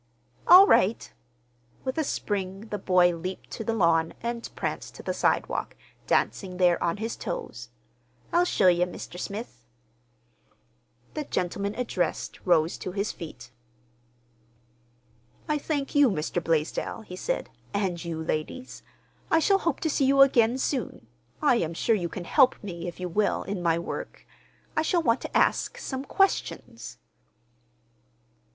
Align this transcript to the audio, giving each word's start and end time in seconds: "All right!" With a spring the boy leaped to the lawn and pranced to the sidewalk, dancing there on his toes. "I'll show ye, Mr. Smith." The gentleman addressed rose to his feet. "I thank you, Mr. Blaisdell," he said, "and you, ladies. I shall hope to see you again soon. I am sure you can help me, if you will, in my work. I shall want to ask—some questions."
"All 0.47 0.65
right!" 0.65 1.13
With 1.83 1.95
a 1.99 2.03
spring 2.03 2.69
the 2.71 2.79
boy 2.79 3.15
leaped 3.15 3.51
to 3.51 3.63
the 3.63 3.75
lawn 3.75 4.15
and 4.23 4.49
pranced 4.55 4.95
to 4.95 5.03
the 5.03 5.13
sidewalk, 5.13 5.75
dancing 6.07 6.57
there 6.57 6.81
on 6.83 6.97
his 6.97 7.15
toes. 7.15 7.69
"I'll 8.33 8.43
show 8.43 8.67
ye, 8.67 8.83
Mr. 8.85 9.19
Smith." 9.19 9.63
The 11.13 11.25
gentleman 11.25 11.75
addressed 11.75 12.39
rose 12.47 12.79
to 12.79 12.93
his 12.93 13.11
feet. 13.11 13.51
"I 15.47 15.59
thank 15.59 15.93
you, 15.93 16.09
Mr. 16.09 16.43
Blaisdell," 16.43 17.03
he 17.03 17.15
said, 17.15 17.51
"and 17.71 18.03
you, 18.03 18.23
ladies. 18.23 18.81
I 19.29 19.37
shall 19.37 19.59
hope 19.59 19.79
to 19.81 19.89
see 19.91 20.05
you 20.05 20.21
again 20.23 20.57
soon. 20.57 21.05
I 21.43 21.57
am 21.57 21.75
sure 21.75 21.95
you 21.95 22.09
can 22.09 22.25
help 22.25 22.55
me, 22.63 22.87
if 22.87 22.99
you 22.99 23.07
will, 23.07 23.43
in 23.43 23.61
my 23.61 23.77
work. 23.77 24.25
I 24.75 24.81
shall 24.81 25.03
want 25.03 25.21
to 25.21 25.37
ask—some 25.37 26.05
questions." 26.05 26.97